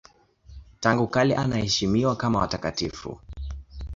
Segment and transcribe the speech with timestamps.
[0.79, 3.19] Tangu kale anaheshimiwa kama watakatifu.